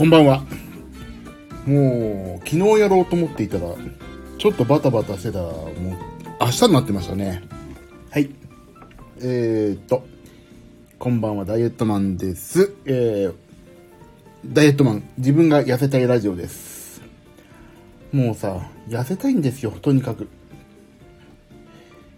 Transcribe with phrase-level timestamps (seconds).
[0.00, 0.42] はい、こんばんは。
[1.66, 3.74] もう、昨日やろうと思っていたら、
[4.38, 5.74] ちょっとバタバタしてたら、もう、
[6.40, 7.42] 明日になってましたね。
[8.10, 8.30] はい。
[9.20, 10.06] えーっと、
[10.98, 12.72] こんばんは、ダイエットマンです。
[12.86, 13.34] えー、
[14.46, 17.02] ダイエットマン、自分が痩せたいラジオです。
[18.10, 20.28] もうさ、痩せたいんですよ、とにかく。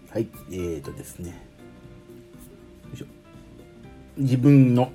[0.09, 1.31] はい、えーとですね。
[1.31, 1.35] よ
[2.93, 3.05] いしょ。
[4.17, 4.93] 自分の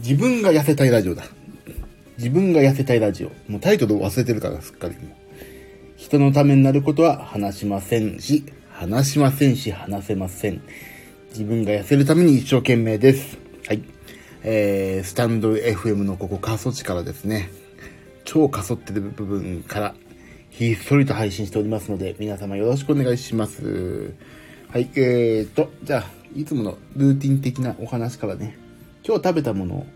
[0.00, 1.24] 自分が痩せたいラジオだ。
[2.20, 3.30] 自分が痩せたいラジオ。
[3.50, 5.06] もうタイトル忘れてるから、すっかりもう。
[5.96, 10.60] 人のためになることは話しませんし、話しませんし、話せません。
[11.30, 13.38] 自分が痩せるために一生懸命です。
[13.66, 13.82] はい。
[14.42, 17.48] えー、スタンド FM のここ過疎地からですね、
[18.24, 19.94] 超過疎ってる部分から、
[20.50, 24.12] ひっそりと配信しておりますので、皆様よろしくお願いします。
[24.68, 26.04] はい、えーと、じゃあ、
[26.36, 28.58] いつものルーティン的なお話からね、
[29.06, 29.86] 今日食べたものを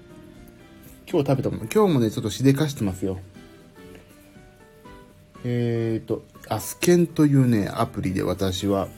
[1.10, 1.66] 今日食べたもの。
[1.72, 3.18] 今日もねちょっとしでかしてますよ。
[5.44, 8.88] えーとアスケンというねアプリで私は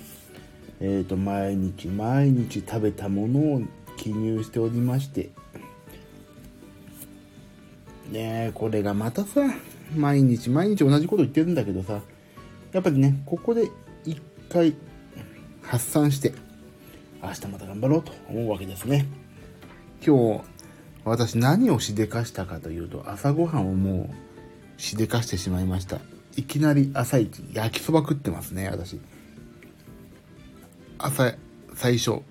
[0.80, 3.62] えーと毎日毎日食べたものを
[3.96, 5.30] 記入しておりまして。
[8.10, 9.40] ねえこれがまたさ
[9.96, 12.00] 毎日毎日同じこと言ってるんだけどさ
[12.72, 13.68] やっぱりねここで
[14.04, 14.74] 一回
[15.62, 16.32] 発散して
[17.20, 19.06] 明日また頑張ろうと思うわけですね。
[20.06, 20.44] 今日
[21.06, 24.10] 私何をしでかしたかというと朝ごはんをも
[24.78, 26.00] うしでかしてしまいました。
[26.36, 29.00] いきなり朝一焼きそば食ってますね私。
[30.98, 31.32] 朝
[31.74, 32.22] 最初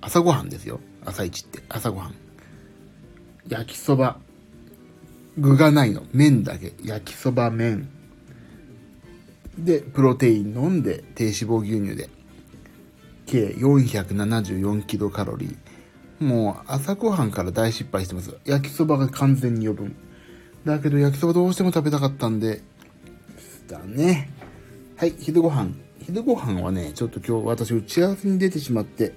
[0.00, 0.78] 朝ごはんですよ。
[1.04, 2.14] 朝一って朝ごはん。
[3.48, 4.18] 焼きそば
[5.36, 6.04] 具がないの。
[6.12, 6.74] 麺だけ。
[6.84, 7.90] 焼きそば麺。
[9.58, 12.08] でプロテイン飲んで低脂肪牛乳で。
[13.26, 15.71] 計474キロカロリー。
[16.22, 18.36] もう朝ごはんから大失敗してます。
[18.44, 19.96] 焼きそばが完全に余分。
[20.64, 22.62] だけど焼きそばどうしても食べたかったんで、
[23.68, 24.30] だね。
[24.96, 25.74] はい、昼ごはん。
[26.00, 29.14] 昼ごはんはね、ちょっと今日私打ち合わせに出てしまって、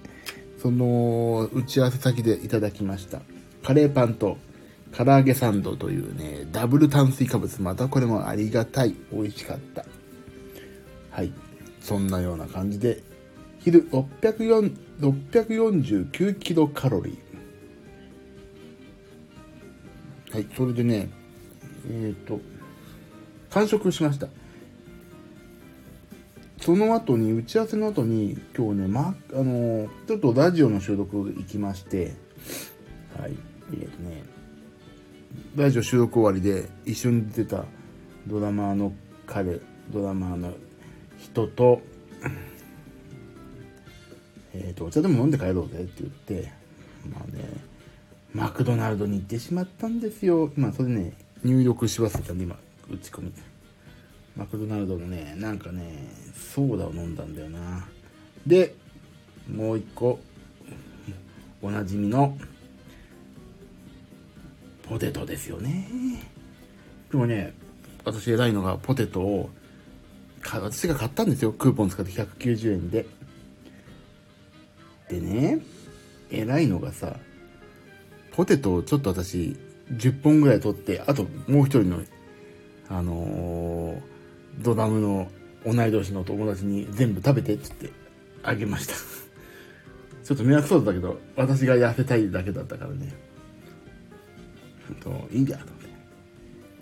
[0.61, 3.21] その打ち合わせ先でいただきました。
[3.63, 4.37] カレーパンと
[4.95, 7.61] 唐揚げサンドというね、ダブル炭水化物。
[7.61, 8.95] またこれもありがたい。
[9.11, 9.85] 美味しかった。
[11.11, 11.33] はい。
[11.81, 13.03] そんなような感じで、
[13.65, 20.35] 昼649キロカロリー。
[20.35, 21.09] はい、それでね、
[21.89, 22.39] えっ、と、
[23.49, 24.27] 完食しました。
[26.61, 32.13] その後に、打ち合わせの後に、今日ね、ま、あの、ちょっとラジオの収録行きまして、
[33.19, 33.35] はい、
[33.73, 34.25] えっ、とね、
[35.55, 37.65] ラジオ収録終わりで一緒に出てた
[38.27, 38.93] ドラマーの
[39.25, 39.59] 彼、
[39.91, 40.53] ドラマーの
[41.17, 41.81] 人と、
[44.75, 46.51] と、お茶でも飲んで帰ろうぜって言って、
[47.09, 47.43] まあね、
[48.33, 50.51] マクドナルドに行ってしまったんですよ。
[50.57, 51.13] 今、それね、
[51.43, 52.57] 入力し忘れたんで、今、
[52.89, 53.31] 打ち込み。
[54.35, 56.09] マクドナルドのね、なんかね、
[56.53, 57.87] ソーダを飲んだんだよな。
[58.45, 58.75] で、
[59.49, 60.19] もう一個、
[61.61, 62.37] おなじみの、
[64.83, 65.87] ポテトですよね。
[67.11, 67.53] でもね、
[68.03, 69.49] 私偉いのが、ポテトを、
[70.43, 71.53] 私が買ったんですよ。
[71.53, 73.05] クーポン使って190円で。
[75.09, 75.59] でね
[76.29, 77.15] 偉いのがさ
[78.31, 79.55] ポテトをちょっと私
[79.93, 82.01] 10本ぐらい取ってあともう一人の
[82.89, 85.27] あのー、ドラムの
[85.65, 87.99] 同い年の友達に全部食べてって言って
[88.43, 88.93] あげました。
[90.23, 93.13] ちょっと迷惑そうだったけど私が痩せたいだけだったからね。
[95.01, 95.85] といいんだと思って。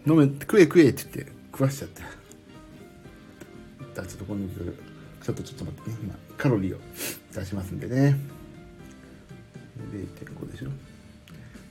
[0.06, 2.18] 飲め食え食えって言って食わしちゃっただか
[4.02, 4.46] らちょっとこの
[5.24, 5.98] ちょっとちょっと待ってね。
[6.04, 6.80] 今カロリーを
[7.34, 8.20] 出しますんでね。
[9.92, 10.68] 0.5でしょ。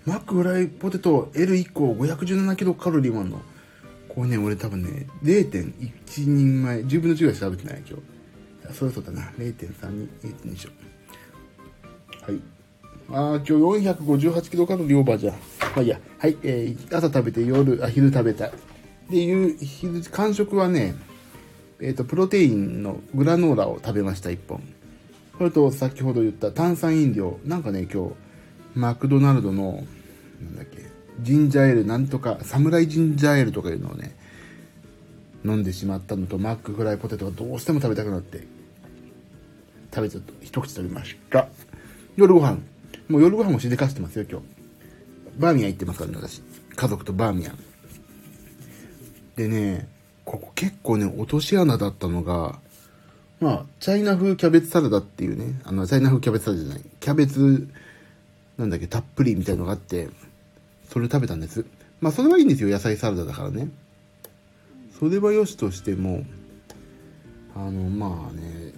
[0.06, 3.42] マックフライポテト L1 個517キロカロリーもあるの。
[4.08, 5.92] これね俺多分ね0.1
[6.26, 8.74] 人前10分の10ぐらいしか食べてない今日。
[8.74, 9.22] そろそろだな。
[9.38, 10.70] 0.32 0.2しよ
[12.28, 12.40] うはい。
[13.10, 15.34] あー今日458キロカロリーオーバーじゃん。
[15.34, 15.40] ま
[15.76, 16.00] あいいや。
[16.18, 18.50] はい、えー、朝食べて夜あ昼食べた。
[19.10, 20.94] でいう昼間食はね
[21.82, 24.62] えっ、と、プロテインのグラノーラを食べました、1本。
[25.36, 27.40] それと、先ほど言った炭酸飲料。
[27.44, 28.14] なんかね、今日、
[28.76, 29.84] マクドナルドの、
[30.40, 30.78] なんだっけ、
[31.20, 34.14] ジンジャーエール、なんとか、サムライジンジャーエールとかいうのをね、
[35.44, 38.46] 飲んでしまったのと、マックフライポテトがどうしても食べたくなって、
[39.92, 41.48] 食べちゃった、一口食べました。
[42.14, 42.58] 夜ご飯。
[43.08, 44.46] もう夜ご飯もしでかしてますよ、今日。
[45.36, 46.42] バーミヤン行ってますからね、私。
[46.76, 47.58] 家族とバーミヤン。
[49.34, 49.88] でね、
[50.32, 52.58] ここ結構ね、落とし穴だったのが、
[53.38, 57.68] まあ、チャイナ風キャベツサラダっていうね、あの、チャイナ風キャベツサラダじゃない、キャベツ、
[58.56, 60.08] なんだっけ、たっぷりみたいのがあって、
[60.90, 61.66] それ食べたんです。
[62.00, 62.70] まあそれはいいんですよ。
[62.70, 63.68] 野菜サラダだからね。
[64.98, 66.24] それはよしとしても、
[67.54, 68.72] あの、まあね、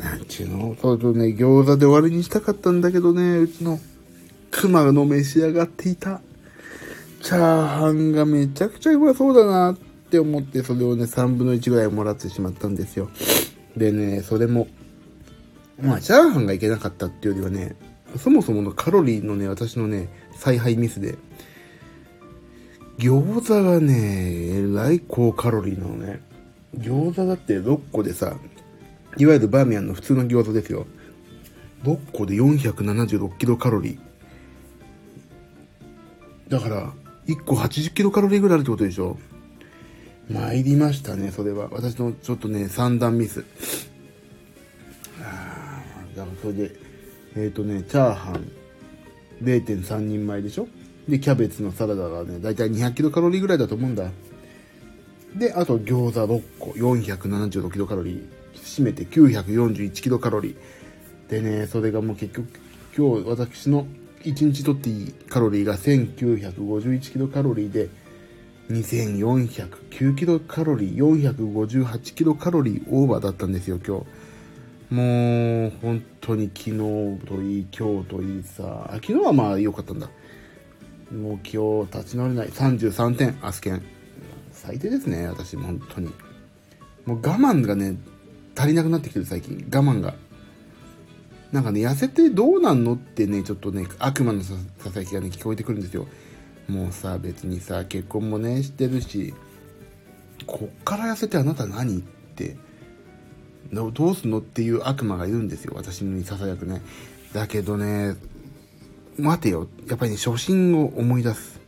[0.00, 3.80] なんちゅうの、そうとね、餃子で終わりにしたかったんだけどね、うちの
[4.52, 6.20] 熊の召し上がっていた。
[7.22, 9.76] チャーハンがめちゃくちゃうまそうだな
[10.08, 13.10] って思って、それをね、3分の1ぐらいもらってしまったんですよ。
[13.76, 14.66] でね、それも、
[15.78, 17.76] まあ、チャーハンがいけなかったっていうよりはね、
[18.16, 21.18] そもそものカロリーのね、私のね、采配ミスで、
[22.96, 26.22] 餃子がね、えらい高カロリーなのね。
[26.78, 28.38] 餃子だって6個でさ、
[29.18, 30.86] いわゆるバーミヤンの普通の餃子ですよ。
[31.84, 36.50] 6個で476キロカロリー。
[36.50, 36.94] だから、
[37.26, 39.18] 1個80キロカロリーぐらいあるってことでしょ
[40.30, 41.68] 参りましたね、それは。
[41.70, 43.44] 私のちょっとね、三段ミス。
[45.22, 45.82] あ
[46.14, 46.76] あ、だからそれで、
[47.34, 48.50] えっ、ー、とね、チャーハン
[49.42, 50.68] 0.3人前でしょ？
[51.08, 54.10] で、キャベツのサラダがね、だいたい200キロカロリーぐらいだと思うんだ。
[55.34, 58.26] で、あと餃子6個、476キロカロリー。
[58.54, 61.30] 締めて941キロカロリー。
[61.30, 62.48] でね、それがもう結局、
[62.96, 63.86] 今日私の
[64.24, 67.88] 1日とっていいカロリーが1951キロカロリーで、
[68.70, 74.00] 2409キロカロリー、458キロカロリーオーバーだったんですよ、今
[74.90, 74.94] 日。
[74.94, 76.76] もう、本当に昨日
[77.26, 80.10] といい、今日といいさ、昨日はまあ良かったんだ。
[81.10, 82.48] もう今日立ち直れない。
[82.48, 83.82] 33点、アスケン。
[84.52, 86.08] 最低ですね、私本当に。
[87.06, 87.96] もう我慢がね、
[88.54, 89.66] 足りなくなってきてる最近。
[89.72, 90.14] 我慢が。
[91.52, 94.54] なんかね、痩せてどうなんのってね、ちょっとね、悪魔のさ
[94.92, 96.06] さやきがね、聞こえてくるんですよ。
[96.68, 99.34] もうさ、別にさ、結婚もね、してるし、
[100.46, 102.56] こっから痩せてあなた何って、
[103.72, 105.72] どうすんのっていう悪魔がいるんですよ。
[105.74, 106.82] 私にささやくね。
[107.32, 108.16] だけどね、
[109.18, 109.66] 待てよ。
[109.88, 111.60] やっぱりね、初心を思い出す。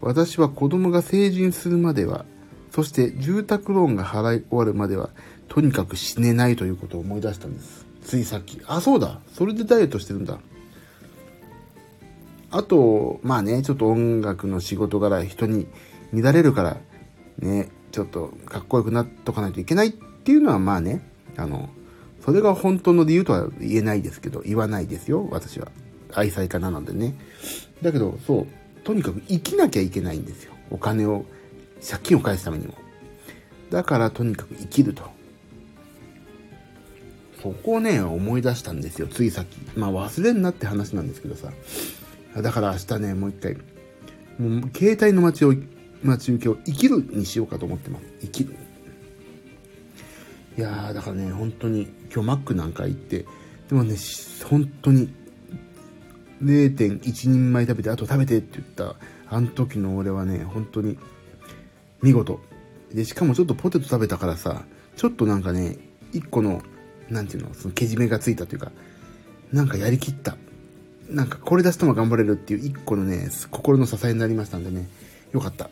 [0.00, 2.24] 私は子供が成人するまでは、
[2.70, 5.10] そして住宅ローンが払い終わるまでは、
[5.48, 7.86] とにかく死ねないということを思い出したんです。
[8.02, 8.60] ついさっき。
[8.66, 9.20] あ、そうだ。
[9.34, 10.38] それでダイエットしてるんだ。
[12.50, 15.66] あと、まあね、ちょっと音楽の仕事柄人に
[16.12, 16.76] 乱れるから、
[17.38, 21.02] ね、ちょっとかっこよくなっとかないといけないっていうのはまあね、
[21.36, 21.68] あの、
[22.24, 25.68] それが本当の理由とは言えないですけど、言わないですよ、私は。
[26.14, 27.14] 愛妻家なのでね。
[27.82, 28.46] だけど、そう、
[28.82, 30.52] とにかく生きなきゃいけないんですよ。
[30.70, 31.24] お金を、
[31.86, 32.74] 借金を返すためにも。
[33.70, 35.02] だからとにかく生きると。
[37.42, 39.58] そこをね、思い出したんですよ、ついさっき。
[39.78, 41.52] まあ忘れんなって話なんですけどさ。
[42.36, 43.54] だから明日ね、もう一回、
[44.38, 45.54] もう携帯の待ちを、
[46.02, 48.04] 待ち受けを生きるにしようかと思ってます。
[48.20, 48.54] 生きる。
[50.56, 53.24] いやー、だからね、本当に、今日マックなんか行って、
[53.68, 53.96] でもね、
[54.44, 55.12] 本当に、
[56.42, 58.96] 0.1人前食べて、あと食べてって言った、
[59.28, 60.98] あの時の俺はね、本当に、
[62.02, 62.40] 見事。
[62.92, 64.64] で、しかもちょっとポテト食べたからさ、
[64.96, 65.76] ちょっとなんかね、
[66.12, 66.62] 1個の
[67.10, 68.70] なんていうの、そのけじめがついたというか、
[69.52, 70.36] なんかやりきった。
[71.08, 74.88] なんかこれ出すとも頑張れるっていう一個のね、心の支えになりましたんでね、
[75.32, 75.70] よかった。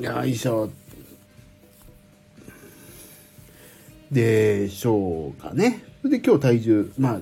[0.00, 0.70] よいしょ。
[4.10, 5.84] でしょうかね。
[6.02, 7.20] それで今日体重、まあ、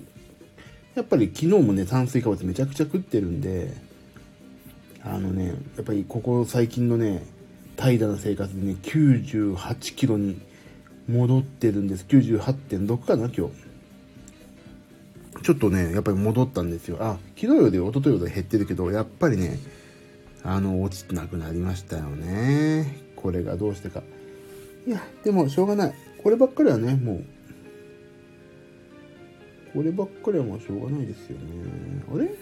[0.95, 3.75] やっぱり昨日もね、炭水化物めちゃくちゃ食ってるんで、
[5.05, 7.25] あのね、やっぱりここ最近のね、
[7.77, 10.41] 怠惰な生活でね、98キロに
[11.09, 12.05] 戻ってるんです。
[12.09, 13.62] 98.6かな、今日。
[15.43, 16.99] ちょっとね、やっぱり戻ったんですよ。
[17.01, 19.59] あ、昨日より一昨日より減ってるけど、やっぱりね、
[20.43, 22.99] あの、落ちなくなりましたよね。
[23.17, 24.03] これがどうしてか。
[24.87, 25.95] いや、でもしょうがない。
[26.23, 27.25] こればっかりはね、もう、
[29.73, 31.45] こればっかりはもうしょうがないですよね。
[32.13, 32.35] あれ？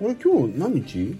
[0.00, 1.18] あれ今日何日？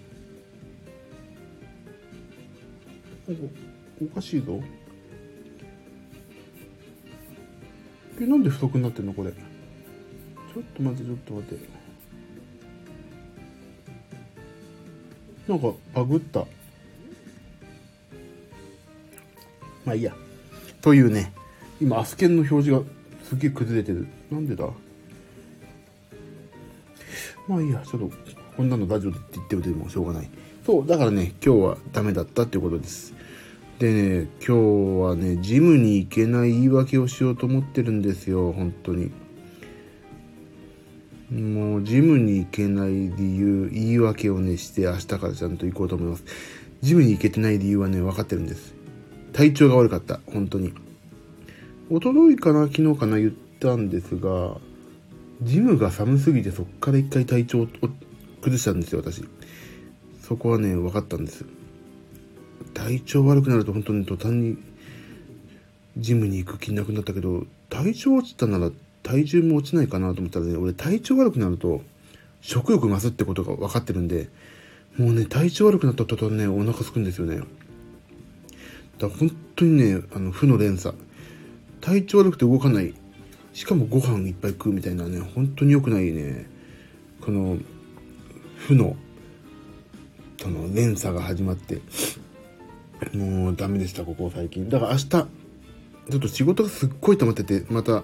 [4.00, 4.60] おかしいぞ
[8.20, 9.30] えなんで太くなってんのこれ。
[9.30, 11.68] ちょっと待ってちょっと待って。
[15.48, 16.40] なんかバグった。
[19.84, 20.14] まあいいや。
[20.82, 21.32] というね
[21.80, 22.82] 今アスケンの表示が
[23.24, 24.08] すげえ崩れてる。
[24.30, 24.68] なんでだ？
[27.46, 27.82] まあいいや。
[27.86, 28.10] ちょっと
[28.56, 30.30] こんなのラジオで言ってもでもしょうがない。
[30.66, 33.14] そうだからね今日はダメだったっていうことです。
[33.78, 34.52] でね、今日
[35.02, 39.12] はね、ジムに行けない言い訳をしようと思ってるんですよ、本当に。
[41.30, 46.24] もう、ジムに行けない理由、言い訳をね、して明日からちゃんと行こうと思います。
[46.80, 48.74] ジムに行けてない理由はね、分かってるんです。
[49.32, 50.72] 体調が悪かった、本当に。
[51.88, 54.58] おとといかな、昨日かな、言ったんですが、
[55.42, 57.68] ジムが寒すぎてそっから一回体調を
[58.40, 59.24] 崩したんですよ私
[60.20, 61.44] そこはね分かったんです
[62.88, 64.56] 体調悪くなると本当に途端に
[65.98, 68.70] ジムに行く気なくなったけど体調落ちたなら
[69.02, 71.82] 体重も落ちないかなと思ったらね俺体調悪くなると
[72.40, 74.30] 食欲増すってことが分かってるんで
[74.96, 77.36] もうね体調悪くなった途端ねお腹すくんですよね。
[77.36, 77.46] だか
[79.00, 80.96] ら本当にねあの負の連鎖。
[81.82, 82.94] 体調悪くて動かない。
[83.52, 86.46] しかもご飯いっぱい食うみたいなね本当に良くないね。
[87.20, 87.58] この
[88.56, 88.96] 負の
[90.40, 91.82] その連鎖が始まって。
[93.14, 94.68] もうダメでしたここ最近。
[94.68, 95.24] だから明日ちょ
[96.16, 98.02] っと仕事がすっごい溜まっててまた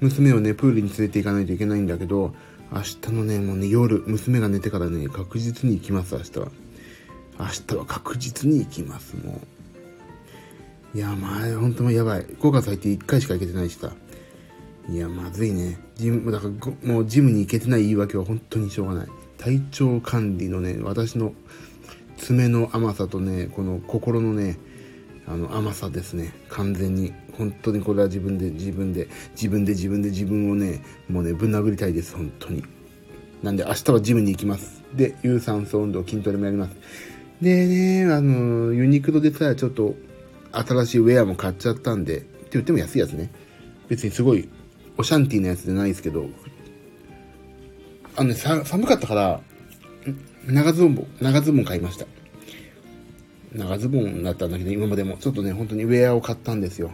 [0.00, 2.34] 娘をねプールに連れて行かないといけないんだけど
[2.70, 6.48] 明日のねもうね夜娘が寝てからね確実に行きます明日は。
[7.40, 9.40] 明日は確実に行きますも
[10.94, 10.98] う。
[10.98, 12.22] いやまあ本当もやばい。
[12.24, 13.92] 5月入って1回しか行けてないしさ。
[14.90, 15.78] いやまずいね。
[15.96, 19.08] ジムだからもうジムに行けてない言い訳は本当にしょうがない。
[19.38, 21.32] 体調管理のね私の
[22.18, 24.58] 爪の甘さとねこの心のね
[25.26, 26.32] あの甘さですね。
[26.48, 27.12] 完全に。
[27.36, 32.16] 本当にこれは自分で自分で自分で自分で自分をねもうねぶん殴りたいです。
[32.16, 32.64] 本当に。
[33.42, 34.82] なんで明日はジムに行きます。
[34.94, 36.76] で有酸素運動筋トレもやります。
[37.40, 39.94] でねあのユニクロでさちょっと
[40.52, 43.30] 新しいウェアも買っちゃったんでって言っても安いやつね。
[43.88, 44.48] 別にすごい
[44.96, 46.26] オシャンティーなやつじゃないですけど。
[48.16, 49.40] あのね寒かったから
[50.48, 52.06] 長ズボン長ズボン買いました
[53.52, 56.90] 長ズボンだったんだけど、今までもちょっとね、本当にウェアを買ったんですよ。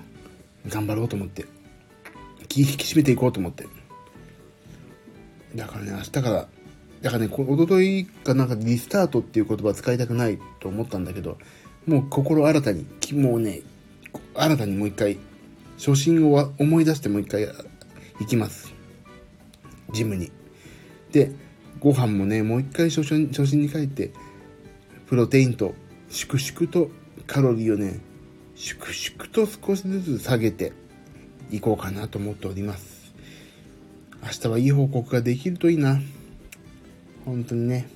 [0.68, 1.46] 頑張ろうと思って。
[2.48, 3.66] 気引き締めていこうと思って。
[5.54, 6.48] だからね、明日から、
[7.02, 11.38] だからね、おとといかなんかリスタートっていう言葉使いたくないと思ったんだけど、
[11.86, 13.62] もう心新たに、もうね、
[14.34, 15.18] 新たにもう一回、
[15.76, 17.46] 初心を思い出してもう一回
[18.20, 18.72] 行きます。
[19.92, 20.30] ジムに。
[21.12, 21.32] で、
[21.80, 24.12] ご飯もね、もう一回初心初心に帰って、
[25.06, 25.74] プロテインと
[26.08, 26.90] 粛々と
[27.26, 28.00] カロリーをね、
[28.54, 30.72] 粛々と少しずつ下げて
[31.50, 33.12] いこうかなと思っております。
[34.22, 36.00] 明日はいい報告ができるといいな。
[37.24, 37.88] 本当にね。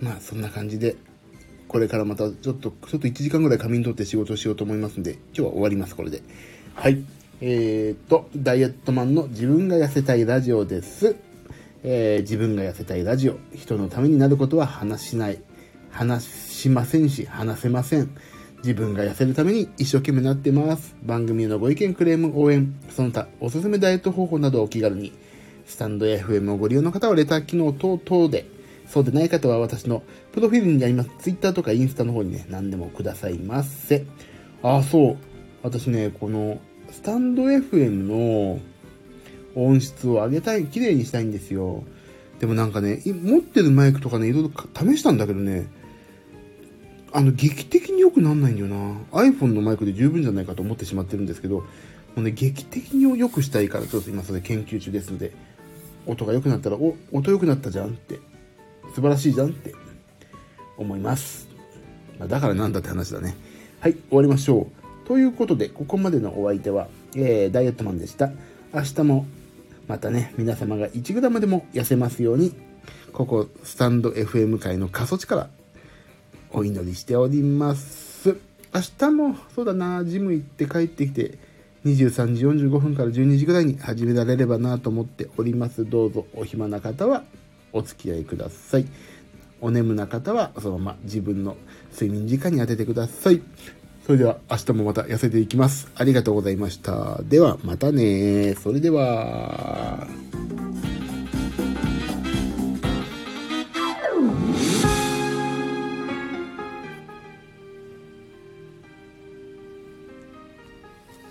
[0.00, 0.96] まあそんな感じで、
[1.68, 6.22] これからまたちょっと、ちょっと1時間ぐらい仮眠取って仕事しようと思いますんで、今日は終わります、これで。
[6.74, 7.02] はい。
[7.40, 11.16] えー、っと、ダイエットマンの自分が痩せたいラジオです。
[11.84, 13.38] えー、自分が痩せたいラジオ。
[13.54, 15.42] 人のためになることは話しない。
[15.90, 18.10] 話しませんし、話せません。
[18.58, 20.94] 自分が痩せるために一生懸命なってます。
[21.02, 25.12] 番組のご意見、クレーム、応援、その他、おすすめダイエット方法などお気軽に、
[25.66, 28.46] スタンドや FM をご利用の方はレター機能等々で、
[28.86, 34.06] そうでない方は私のプロフィールにあります Twitter とかインスタの方にね、何でもくださいませ。
[34.62, 35.16] ああ、そう。
[35.62, 36.60] 私ね、この、
[36.90, 38.60] スタンド FM の
[39.54, 41.84] 音質を上げたい、綺麗にしたいんですよ。
[42.40, 45.66] でもなんかね、持ってるマイクとかね、いろいろ試したんだけどね、
[47.12, 48.96] あの、劇的に良くなんないんだよな。
[49.12, 51.66] iPhone のマイクで十分じゃないかと思ってしまってるんですけど、も
[52.16, 55.32] うね、劇的に良くしたいから、ちょっと今それ研究中ですので、
[56.06, 58.18] 音が良くなったら、お、音良くなったじゃんって、
[58.94, 59.74] 素晴らしいじゃんって
[60.76, 61.48] 思います。
[62.18, 63.36] まだからなんだって話だね。
[63.80, 64.68] はい、終わりましょ
[65.04, 65.06] う。
[65.06, 68.32] ということで、ここまでのお相手は、えー、ダイエットマンでした。
[68.72, 69.26] 明日も、
[69.88, 72.54] またね、皆様が 1g でも痩せますように、
[73.12, 75.50] ここ、スタンド FM 界の過疎地から
[76.50, 78.36] お祈りしております。
[78.74, 81.38] 明日も、そうだな、ジム行って帰ってきて、
[81.84, 85.84] 23時45分から12時ぐらいに始められればなと思っております。
[85.88, 87.24] どうぞお暇な方は
[87.72, 88.86] お付き合いください。
[89.60, 91.56] お眠な方はそのまま自分の
[91.92, 93.42] 睡眠時間に当ててください。
[94.06, 95.88] それでは明日もまた痩せていきます。
[95.94, 97.20] ありがとうございました。
[97.22, 98.54] ではまたね。
[98.54, 100.06] それでは。